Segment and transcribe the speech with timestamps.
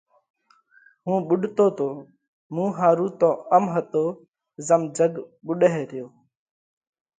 [1.05, 1.87] هُون ٻُوڏتو تو،
[2.53, 4.03] مُون ۿارُو تو ام هتو
[4.67, 5.13] زم جڳ
[5.45, 6.07] ٻُوڏئه ريو۔